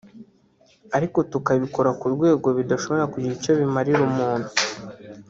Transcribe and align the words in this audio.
ariko 0.97 1.17
tukabikora 1.31 1.89
ku 1.99 2.05
rwego 2.13 2.47
bidashobora 2.57 3.09
kugira 3.13 3.35
icyo 3.37 3.51
bimarira 3.59 4.01
umuntu 4.09 4.49